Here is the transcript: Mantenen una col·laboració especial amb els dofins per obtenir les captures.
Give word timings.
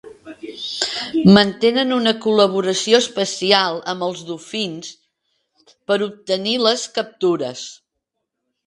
Mantenen 1.35 1.93
una 1.97 2.13
col·laboració 2.23 3.03
especial 3.05 3.79
amb 3.95 4.07
els 4.09 4.25
dofins 4.33 4.91
per 5.75 6.01
obtenir 6.11 6.61
les 6.67 6.89
captures. 6.99 7.67